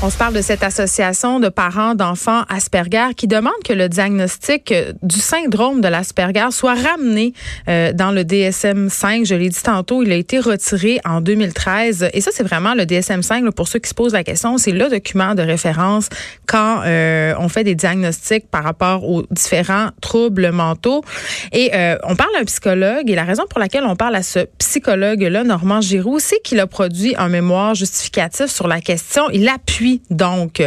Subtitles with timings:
[0.00, 4.70] On se parle de cette association de parents d'enfants Asperger qui demande que le diagnostic
[4.70, 7.32] euh, du syndrome de l'Asperger soit ramené
[7.66, 9.26] euh, dans le DSM-5.
[9.26, 12.10] Je l'ai dit tantôt, il a été retiré en 2013.
[12.12, 14.88] Et ça, c'est vraiment le DSM-5, pour ceux qui se posent la question, c'est le
[14.88, 16.10] document de référence
[16.46, 21.02] quand euh, on fait des diagnostics par rapport aux différents troubles mentaux.
[21.50, 21.72] Et
[22.04, 25.80] on parle d'un psychologue et la raison pour laquelle on parle à ce psychologue-là, Normand
[25.80, 29.28] Giroux, c'est qu'il a produit un mémoire justificatif sur la question.
[29.32, 30.62] Il appuie donc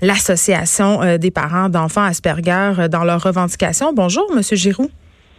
[0.00, 3.92] l'association euh, des parents d'enfants Asperger euh, dans leurs revendications.
[3.92, 4.90] Bonjour, Monsieur Giroux.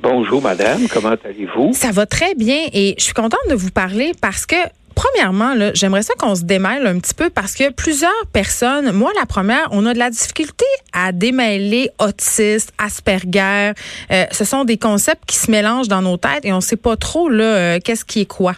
[0.02, 0.88] Bonjour, madame.
[0.94, 1.72] Comment allez-vous?
[1.73, 4.56] Ça va très bien et je suis contente de vous parler parce que
[4.98, 9.28] Premièrement, j'aimerais ça qu'on se démêle un petit peu parce que plusieurs personnes, moi la
[9.28, 13.73] première, on a de la difficulté à démêler autiste, Asperger.
[14.09, 16.78] Euh, ce sont des concepts qui se mélangent dans nos têtes et on ne sait
[16.78, 18.56] pas trop là qu'est-ce qui est quoi.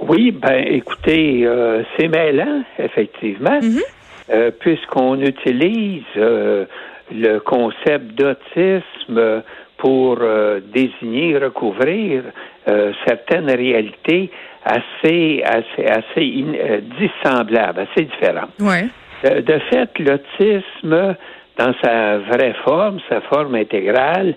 [0.00, 3.80] Oui, ben écoutez, euh, c'est mêlant, effectivement, mhm.
[4.30, 6.64] euh, puisqu'on utilise euh,
[7.12, 9.42] le concept d'autisme
[9.76, 10.18] pour
[10.74, 12.22] désigner, recouvrir
[13.06, 14.30] certaines réalités
[14.62, 16.44] assez, assez, assez
[17.00, 18.50] dissemblables, assez différentes.
[18.60, 18.88] Ouais.
[19.24, 21.16] De, fait, l'autisme,
[21.56, 24.34] dans sa vraie forme, sa forme intégrale,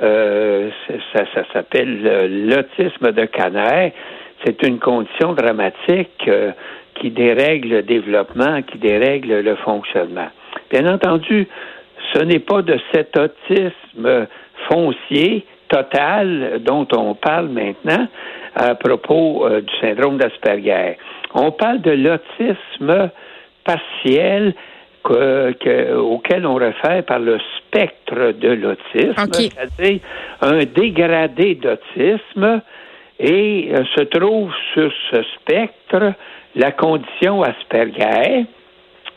[0.00, 3.92] ça, ça s'appelle l'autisme de Canet
[4.44, 6.52] c'est une condition dramatique euh,
[6.94, 10.28] qui dérègle le développement, qui dérègle le fonctionnement.
[10.70, 11.46] Bien entendu,
[12.12, 14.26] ce n'est pas de cet autisme
[14.68, 18.06] foncier total dont on parle maintenant
[18.54, 20.96] à propos euh, du syndrome d'Asperger.
[21.34, 23.10] On parle de l'autisme
[23.64, 24.54] partiel
[25.08, 30.00] auquel on réfère par le spectre de l'autisme, c'est-à-dire
[30.40, 32.60] un dégradé d'autisme
[33.18, 36.12] et euh, se trouve sur ce spectre
[36.54, 38.44] la condition Asperger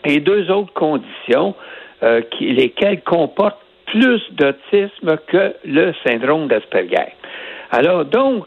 [0.06, 1.56] et deux autres conditions
[2.04, 7.14] euh, qui, lesquelles comportent plus d'autisme que le syndrome d'Asperger.
[7.72, 8.46] Alors donc,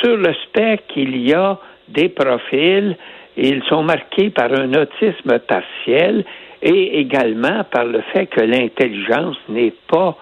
[0.00, 2.96] sur le spectre, il y a des profils,
[3.36, 6.24] ils sont marqués par un autisme partiel
[6.62, 10.16] et également par le fait que l'intelligence n'est pas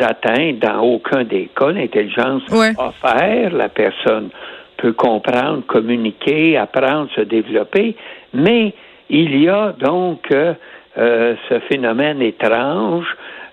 [0.00, 1.70] atteint dans aucun des cas.
[1.70, 4.30] L'intelligence à faire, la personne
[4.76, 7.96] peut comprendre, communiquer, apprendre, se développer,
[8.32, 8.74] mais
[9.10, 10.54] il y a donc euh,
[10.98, 13.06] euh, ce phénomène étrange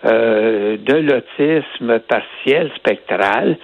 [0.06, 3.58] euh, de l'autisme partiel spectral.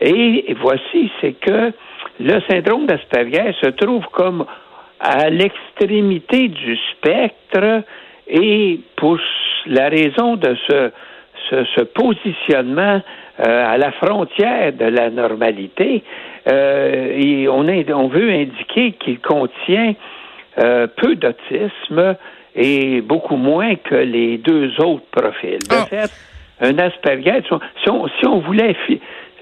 [0.00, 1.72] Et voici, c'est que
[2.20, 4.44] le syndrome d'Asperger se trouve comme
[5.00, 7.82] à l'extrémité du spectre
[8.28, 9.18] et pour
[9.66, 10.90] la raison de ce
[11.50, 13.00] ce, positionnement
[13.40, 16.02] euh, à la frontière de la normalité,
[16.48, 19.94] euh, et on, on veut indiquer qu'il contient
[20.58, 22.16] euh, peu d'autisme
[22.54, 25.58] et beaucoup moins que les deux autres profils.
[25.58, 25.86] De ah.
[25.86, 26.10] fait,
[26.60, 27.42] un Asperger,
[27.82, 28.76] si on, si on voulait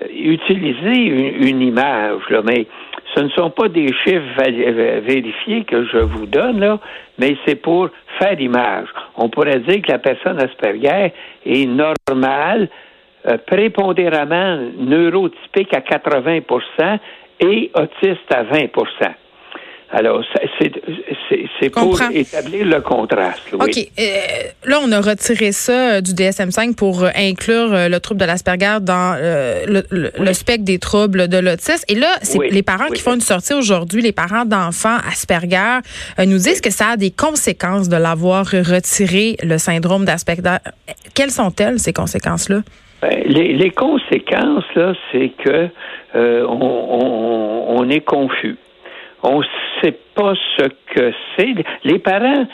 [0.08, 2.66] utiliser une, une, image, là, mais
[3.14, 6.78] ce ne sont pas des chiffres vérifiés que je vous donne, là,
[7.18, 7.88] mais c'est pour
[8.18, 8.88] faire image.
[9.16, 11.12] On pourrait dire que la personne Asperger
[11.44, 12.69] est normale,
[13.26, 16.98] euh, prépondéramment neurotypique à 80%
[17.41, 18.69] et autiste à 20
[19.92, 20.22] alors,
[21.58, 23.52] c'est pour établir le contraste.
[23.52, 23.76] OK.
[23.76, 24.02] Euh,
[24.64, 28.78] là, on a retiré ça euh, du DSM-5 pour euh, inclure le trouble de l'Asperger
[28.80, 31.84] dans le, spectre des troubles de l'autisme.
[31.88, 35.80] Et là, c'est les parents qui font une sortie aujourd'hui, les parents d'enfants Asperger,
[36.18, 40.59] nous disent que ça a des conséquences de l'avoir retiré, le syndrome d'Asperger.
[41.15, 42.60] Quelles sont-elles, ces conséquences-là?
[43.03, 45.68] Ben, les, conséquences, là, c'est que
[46.15, 48.56] on, est confus
[49.22, 49.44] on ne
[49.80, 51.54] sait pas ce que c'est.
[51.84, 52.46] Les parents,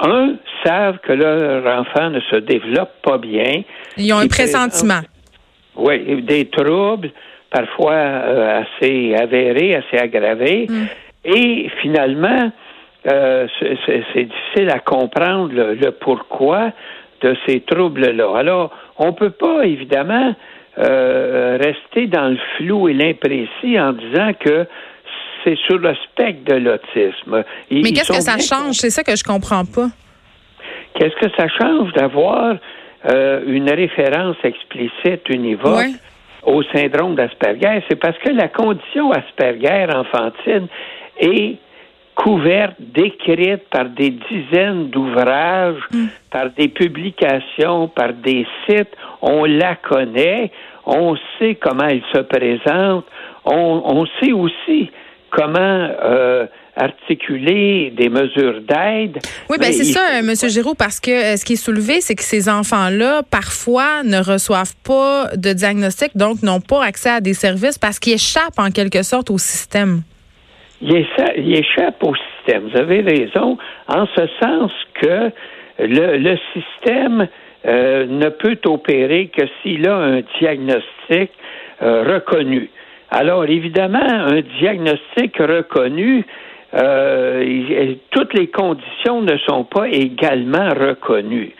[0.00, 0.34] un,
[0.64, 3.62] savent que leur enfant ne se développe pas bien.
[3.96, 5.00] Ils ont un pressentiment.
[5.76, 7.10] Oui, des troubles,
[7.50, 10.66] parfois euh, assez avérés, assez aggravés.
[10.68, 10.86] Mm.
[11.24, 12.50] Et finalement,
[13.10, 16.72] euh, c'est difficile à comprendre le, pourquoi
[17.20, 18.36] de ces troubles-là.
[18.36, 20.34] Alors, on ne peut pas, évidemment,
[20.78, 24.66] euh, rester dans le flou et l'imprécis en disant que
[25.44, 27.44] c'est sur le spectre de l'autisme.
[27.70, 28.76] Mais qu'est-ce que ça change?
[28.76, 29.88] C'est ça que je comprends pas.
[30.94, 32.56] qu'est-ce que ça change d'avoir
[33.10, 35.92] euh, une référence explicite, univoque Ouais.
[36.44, 37.82] au syndrome d'Asperger?
[37.88, 40.66] C'est parce que la condition Asperger enfantine
[41.20, 41.56] est
[42.16, 45.80] couverte, décrite par des dizaines d'ouvrages,
[46.32, 48.90] par des publications, par des sites.
[49.22, 50.50] On la connaît,
[50.84, 53.04] on sait comment elle se présente,
[53.44, 54.90] on, on sait aussi
[55.30, 55.58] comment
[56.02, 56.46] euh,
[56.76, 59.18] articuler des mesures d'aide.
[59.50, 62.00] Oui, ben c'est il ça, euh, Monsieur Giroux, parce que euh, ce qui est soulevé,
[62.00, 67.20] c'est que ces enfants-là, parfois, ne reçoivent pas de diagnostic, donc n'ont pas accès à
[67.20, 70.02] des services parce qu'ils échappent en quelque sorte au système.
[70.80, 72.68] il, écha- il échappe au système.
[72.70, 73.58] Vous avez raison,
[73.88, 74.70] en ce sens
[75.00, 75.30] que
[75.80, 77.28] le, le système
[77.66, 81.30] euh, ne peut opérer que s'il a un diagnostic
[81.82, 82.70] euh, reconnu.
[83.10, 86.24] Alors, évidemment, un diagnostic reconnu,
[86.74, 91.52] euh, toutes les conditions ne sont pas également reconnues.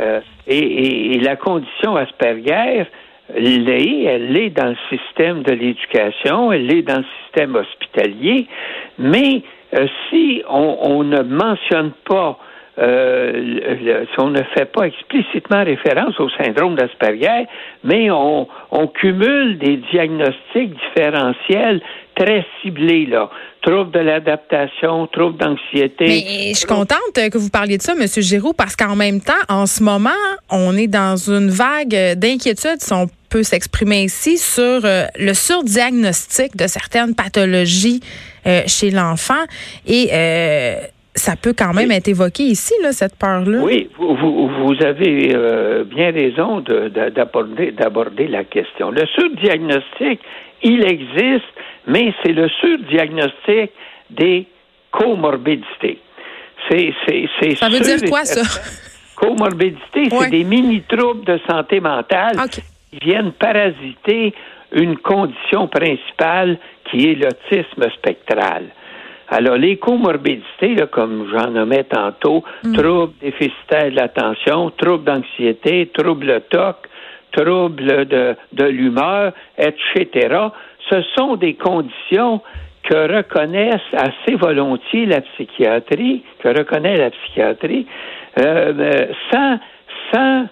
[0.00, 2.84] Euh, et, et- et la condition Asperger
[3.36, 8.46] l'est, elle l'est dans le système de l'éducation, elle l'est dans le système hospitalier,
[8.98, 9.42] mais
[9.74, 12.38] euh, si on, on ne mentionne pas
[12.80, 17.46] euh, si on ne fait pas explicitement référence au syndrome d'Asperger,
[17.84, 18.46] mais on,
[18.94, 21.80] cumule des diagnostics différentiels
[22.16, 23.30] très ciblés, là.
[23.62, 26.04] Troubles de l'adaptation, troubles d'anxiété.
[26.06, 29.32] Mais je suis contente que vous parliez de ça, Monsieur Giroux, parce qu'en même temps,
[29.48, 30.10] en ce moment,
[30.50, 36.56] on est dans une vague d'inquiétude, si on peut s'exprimer ici, sur euh, le surdiagnostic
[36.56, 38.00] de certaines pathologies
[38.46, 39.44] euh, chez l'enfant.
[39.86, 40.76] Et euh,
[41.18, 41.94] ça peut quand même Oui.
[41.96, 43.58] être évoqué ici, là, cette peur-là.
[43.62, 48.90] Oui, vous, vous, vous avez euh, bien raison de- de- d'aborder d'aborder la question.
[48.90, 50.20] Le surdiagnostic,
[50.62, 51.44] il existe,
[51.86, 53.70] mais c'est le surdiagnostic
[54.10, 54.46] des
[54.90, 55.98] comorbidités.
[56.70, 58.42] C'est, c'est, c'est Ça veut dire quoi, ça?
[59.16, 60.24] Comorbidité, Ouais.
[60.24, 62.62] c'est des mini-troubles de santé mentale qui
[63.02, 64.32] viennent parasiter
[64.72, 66.58] une condition principale
[66.90, 68.64] qui est l'autisme spectral.
[69.30, 72.44] Alors, les comorbidités, là, comme j'en nommais tantôt,
[72.74, 76.76] troubles déficitaires de l'attention, troubles d'anxiété, troubles TOC,
[77.32, 80.36] troubles de, de l'humeur, etc.,
[80.90, 82.40] ce sont des conditions
[82.82, 87.86] que reconnaissent assez volontiers la psychiatrie, que reconnaît la psychiatrie,
[88.38, 89.58] euh, euh, sans,
[90.12, 90.46] sans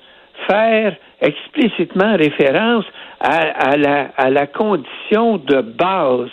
[0.46, 2.84] faire explicitement référence
[3.20, 6.28] à, à la, à la condition de base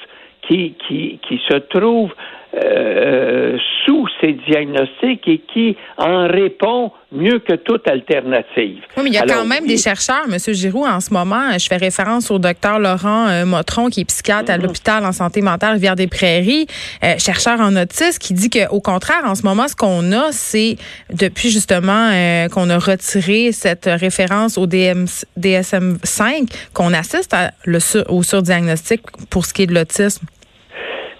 [0.47, 2.13] qui, qui, qui se trouve
[2.55, 8.81] euh, sous ces diagnostics et qui en répond mieux que toute alternative.
[8.97, 10.37] Oui, mais il y a Alors, quand même des chercheurs, M.
[10.53, 11.51] Giroux, en ce moment.
[11.57, 14.51] Je fais référence au docteur Laurent euh, Motron, qui est psychiatre Mm-hmm.
[14.51, 16.65] à l'hôpital en santé mentale Rivière-des-Prairies,
[17.03, 20.77] euh, chercheur en autisme, qui dit qu'au contraire, en ce moment, ce qu'on a, c'est
[21.13, 25.05] depuis justement euh, qu'on a retiré cette référence au DM,
[25.39, 30.25] DSM-5, qu'on assiste à le sur- au surdiagnostic pour ce qui est de l'autisme.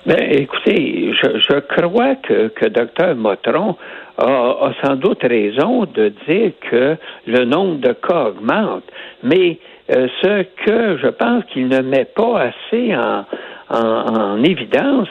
[0.06, 3.16] Ben, écoutez, je, je crois que, que Dr.
[3.16, 3.78] Motron
[4.18, 8.84] a, a sans doute raison de dire que le nombre de cas augmente,
[9.24, 9.60] mais
[9.92, 13.26] euh, ce que je pense qu'il ne met pas assez en,
[13.70, 15.10] en, en évidence,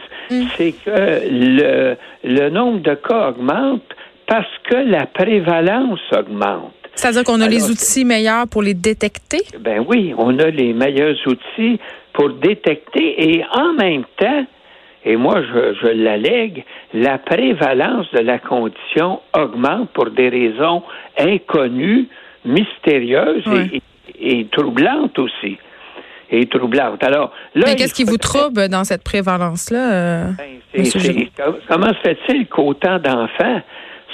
[0.57, 3.83] c'est que le, le nombre de cas augmente
[4.27, 6.73] parce que la prévalence augmente.
[6.95, 9.39] C'est-à-dire qu'on a les outils meilleurs pour les détecter?
[9.61, 11.81] Ben oui, on a les meilleurs outils
[12.13, 14.45] pour détecter et en même temps,
[15.05, 20.83] et moi je, je l'allègue, la prévalence de la condition augmente pour des raisons
[21.19, 22.09] inconnues,
[22.45, 23.83] mystérieuses Oui.
[24.19, 25.59] et, et troublantes aussi.
[26.35, 27.03] Et troublantes.
[27.05, 29.93] Alors, là, Mais qu'est-ce qui vous trouble dans cette prévalence-là?
[29.93, 30.25] euh?
[30.73, 31.31] ben, c'est-
[31.69, 33.61] comment se fait-il qu'autant d'enfants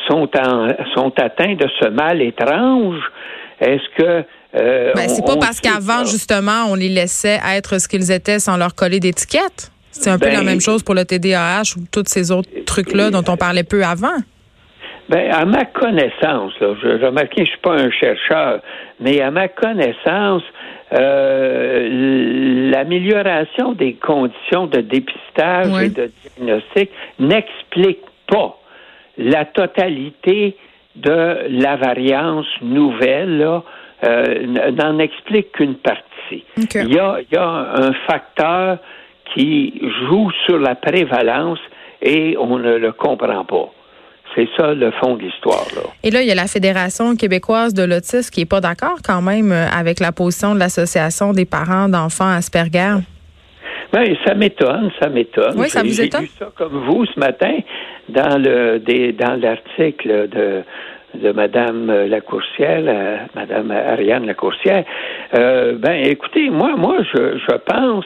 [0.09, 2.99] sont, en- sont atteints de ce mal étrange?
[3.61, 4.25] Est-ce que.
[4.57, 8.57] euh, Ben, c'est pas parce qu'avant, justement, on les laissait être ce qu'ils étaient sans
[8.57, 9.71] leur coller d'étiquette.
[10.01, 13.11] C'est un peu Ben, la même chose pour le TDAH ou tous ces autres trucs-là
[13.11, 14.17] dont on parlait peu avant.
[15.09, 18.61] Ben, à ma connaissance, là, je, je remarquez, je suis pas un chercheur,
[19.01, 20.43] mais à ma connaissance,
[20.93, 25.87] euh, l'amélioration des conditions de dépistage Oui.
[25.87, 28.59] et de diagnostic n'explique pas
[29.17, 30.57] la totalité
[30.97, 33.63] de la variance nouvelle, là,
[34.05, 36.45] euh, n'en explique qu'une partie.
[36.57, 36.75] OK.
[36.75, 38.79] Il, y a, il y a un facteur
[39.35, 41.59] qui joue sur la prévalence
[42.03, 43.71] et on ne le comprend pas.
[44.35, 45.67] C'est ça le fond de l'histoire.
[45.75, 45.83] Là.
[46.05, 49.23] Et là, il y a la Fédération québécoise de l'autisme qui est pas d'accord quand
[49.23, 52.97] même euh, avec la position de l'Association des parents d'enfants Asperger.
[53.93, 55.55] Ben, ça m'étonne, ça m'étonne.
[55.57, 56.23] Oui, ça J'ai- vous J'ai étonne?
[56.23, 57.55] lu ça comme vous ce matin
[58.11, 60.63] dans le des, dans l'article de
[61.15, 64.85] de Madame Lacourcière, la, Madame Ariane Lacourcière.
[65.35, 68.05] Euh, ben, écoutez, moi, moi, je, je pense,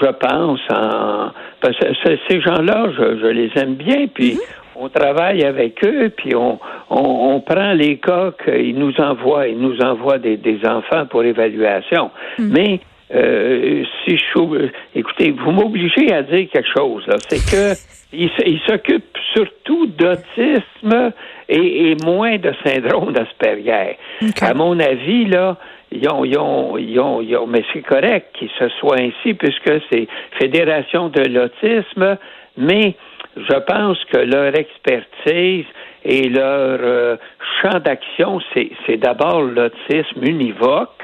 [0.00, 4.34] je pense en, parce que ces gens-là, je, je, les aime bien, puis.
[4.34, 4.40] Mhm.
[4.78, 6.58] On travaille avec eux, puis on,
[6.90, 9.48] on, on prend les cas qu'ils nous envoient.
[9.48, 12.10] Ils nous envoient des, des enfants pour évaluation.
[12.38, 12.50] Mhm.
[12.52, 12.80] Mais
[13.14, 17.06] euh, si je écoutez, vous m'obligez à dire quelque chose.
[17.28, 17.78] C'est que
[18.12, 21.12] il, s'occupe surtout d'autisme
[21.48, 23.96] et, moins de syndrome d'Asperger.
[24.40, 25.56] À mon avis, là,
[25.92, 29.34] ils ont, ils ont, ils ont, ils ont mais c'est correct qu'il se soit ainsi
[29.34, 32.18] puisque c'est Fédération de l'autisme,
[32.56, 32.94] mais
[33.36, 35.66] je pense que leur expertise
[36.04, 37.16] et leur euh,
[37.60, 41.02] champ d'action, c'est d'abord l'autisme univoque,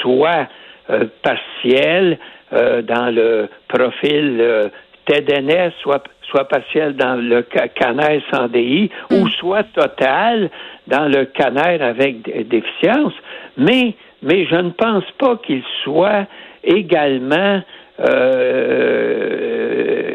[0.00, 0.48] soit
[0.90, 2.18] euh, partiel
[2.52, 4.70] euh, dans le profil
[5.06, 9.30] TEDNS, soit, soit partiel dans le canal sans DI, ou mm.
[9.38, 10.50] soit total
[10.86, 13.14] dans le canal avec déficience,
[13.56, 16.26] mais, mais je ne pense pas qu'il soit
[16.62, 17.62] également
[18.00, 19.40] euh,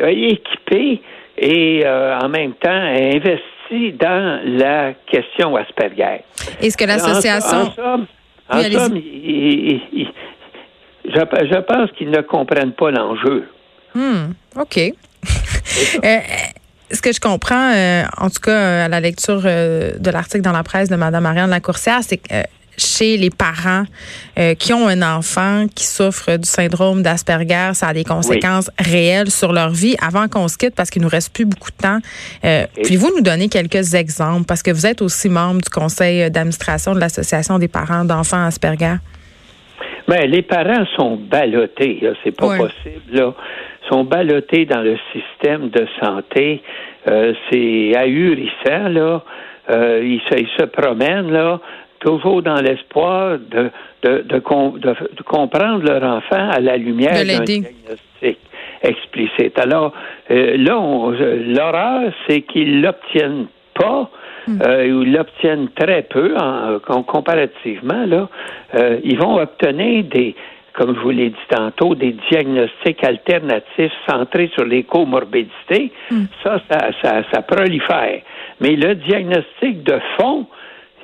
[0.08, 1.02] équipé
[1.38, 6.22] et en même temps investi dans la question Asperger.
[6.62, 7.58] Est-ce que l'association...
[7.58, 8.06] En, somme,
[8.50, 9.82] en somme il,
[11.14, 13.48] je, pense qu'ils ne comprennent pas l'enjeu.
[13.94, 14.80] Hmm, OK.
[16.06, 16.20] Euh,
[16.92, 20.54] ce que je comprends, euh, en tout cas à la lecture euh, de l'article dans
[20.54, 22.34] la presse de Mme Marianne Lacourcière, c'est que
[22.78, 23.84] chez les parents
[24.60, 29.54] qui ont un enfant qui souffre du syndrome d'Asperger, ça a des conséquences réelles sur
[29.54, 29.96] leur vie.
[30.06, 32.00] Avant qu'on se quitte, parce qu'il nous reste plus beaucoup de temps,
[32.42, 34.46] pouvez-vous nous donner quelques exemples?
[34.46, 38.96] Parce que vous êtes aussi membre du conseil d'administration de l'Association des parents d'enfants Asperger.
[40.08, 43.34] Ben, les parents sont ballottés, c'est pas possible, là.
[43.90, 46.62] Sont ballottés dans le système de santé.
[47.08, 49.24] Euh, c'est ahurissant, là.
[49.72, 51.60] Euh, ils, se, ils, se, promènent, là,
[52.00, 53.70] toujours dans l'espoir de,
[54.04, 58.38] de, de, de, comprendre leur enfant à la lumière d'un diagnostic
[58.82, 59.58] explicite.
[59.60, 59.94] Alors,
[60.32, 60.80] euh, là,
[61.48, 64.10] l'horreur, c'est qu'ils l'obtiennent pas
[64.48, 64.60] Hmm.
[64.62, 68.06] euh, ils l'obtiennent très peu en, comparativement.
[68.06, 68.30] Là,
[68.76, 70.36] euh, ils vont obtenir des,
[70.74, 75.92] comme je vous l'ai dit tantôt, des diagnostics alternatifs centrés sur les comorbidités.
[76.12, 76.26] Hmm.
[76.44, 78.22] Ça, ça, ça, ça, prolifère.
[78.62, 80.46] Mais le diagnostic de fond,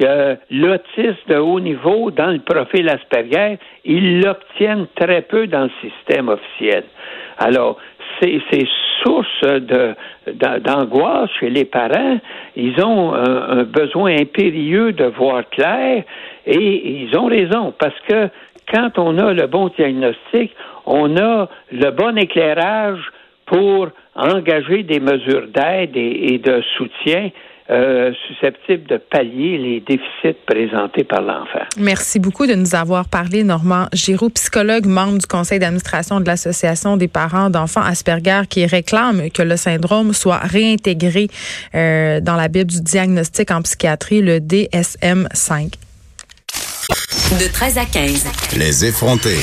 [0.03, 5.71] euh, l'autisme de haut niveau dans le profil Asperger, ils l'obtiennent très peu dans le
[5.81, 6.83] système officiel.
[7.37, 7.77] Alors,
[8.21, 8.67] c'est
[9.03, 9.43] source
[10.61, 12.19] d'angoisse chez les parents.
[12.55, 16.03] Ils ont un, besoin impérieux de voir clair
[16.45, 18.29] et ils ont raison parce que
[18.71, 20.51] quand on a le bon diagnostic,
[20.85, 23.01] on a le bon éclairage
[23.45, 27.31] pour engager des mesures d'aide et de soutien
[27.69, 31.65] euh, susceptibles de pallier les déficits présentés par l'enfant.
[31.77, 36.97] Merci beaucoup de nous avoir parlé, Normand Giroux, psychologue, membre du conseil d'administration de l'Association
[36.97, 41.27] des parents d'enfants Asperger, qui réclame que le syndrome soit réintégré
[41.75, 45.73] euh, dans la Bible du diagnostic en psychiatrie, le DSM-5.
[47.39, 48.25] De 13 à 15.
[48.57, 49.39] Les effrontés.